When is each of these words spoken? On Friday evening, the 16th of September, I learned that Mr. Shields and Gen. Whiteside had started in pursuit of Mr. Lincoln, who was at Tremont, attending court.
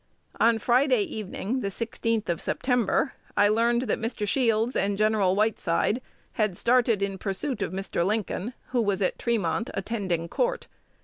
On 0.39 0.57
Friday 0.57 1.03
evening, 1.03 1.59
the 1.59 1.67
16th 1.69 2.27
of 2.27 2.41
September, 2.41 3.13
I 3.37 3.49
learned 3.49 3.83
that 3.83 3.99
Mr. 3.99 4.27
Shields 4.27 4.75
and 4.75 4.97
Gen. 4.97 5.13
Whiteside 5.15 6.01
had 6.31 6.57
started 6.57 7.03
in 7.03 7.19
pursuit 7.19 7.61
of 7.61 7.71
Mr. 7.71 8.03
Lincoln, 8.03 8.53
who 8.69 8.81
was 8.81 9.03
at 9.03 9.19
Tremont, 9.19 9.69
attending 9.75 10.27
court. 10.27 10.65